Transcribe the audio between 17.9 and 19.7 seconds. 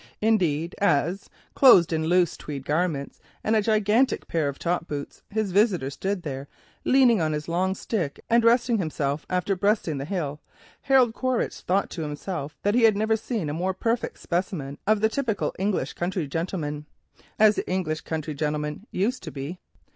country gentleman used to be.